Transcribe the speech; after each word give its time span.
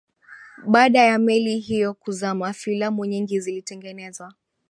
baada 0.67 0.99
ya 0.99 1.19
meli 1.19 1.59
hiyo 1.59 1.93
kuzama 1.93 2.53
filamu 2.53 3.05
nyingi 3.05 3.39
zilitengenezwa 3.39 4.33